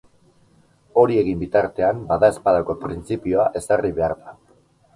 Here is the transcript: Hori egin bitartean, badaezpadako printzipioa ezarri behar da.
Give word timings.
Hori 1.01 1.19
egin 1.23 1.37
bitartean, 1.43 2.01
badaezpadako 2.13 2.79
printzipioa 2.87 3.47
ezarri 3.63 3.95
behar 4.03 4.21
da. 4.27 4.39